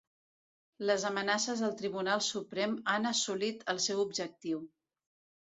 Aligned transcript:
Les 0.89 1.03
amenaces 1.09 1.61
del 1.65 1.75
Tribunal 1.81 2.23
Suprem 2.29 2.75
han 2.95 3.07
assolit 3.11 3.63
el 3.75 3.83
seu 3.87 4.03
objectiu. 4.07 4.65